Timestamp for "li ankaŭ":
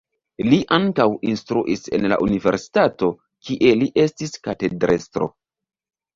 0.51-1.05